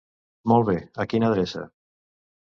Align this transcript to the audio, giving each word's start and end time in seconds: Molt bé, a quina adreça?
Molt 0.51 0.65
bé, 0.69 0.75
a 1.03 1.05
quina 1.11 1.27
adreça? 1.33 1.61